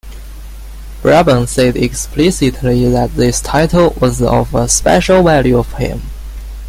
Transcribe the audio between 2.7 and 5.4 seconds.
that this title was of a special